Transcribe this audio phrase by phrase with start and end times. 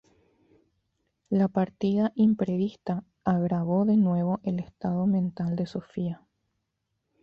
[1.29, 6.25] La partida imprevista agravó de nuevo el estado mental de Sofía.